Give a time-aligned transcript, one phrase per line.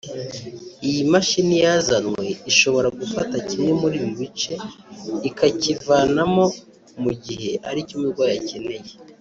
[0.87, 4.53] Iyi mashini yazanywe ishobora gufata kimwe muri ibi bice
[5.29, 6.45] ikakivanamo
[7.03, 8.91] mu gihe aricyo umurwayi akeneye